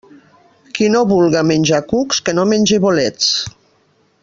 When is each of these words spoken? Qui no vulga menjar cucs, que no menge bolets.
Qui 0.77 0.87
no 0.93 1.01
vulga 1.11 1.43
menjar 1.51 1.81
cucs, 1.93 2.23
que 2.29 2.35
no 2.39 2.47
menge 2.53 2.81
bolets. 2.87 3.29